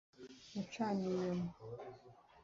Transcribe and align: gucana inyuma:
gucana 0.53 0.99
inyuma: 1.09 1.47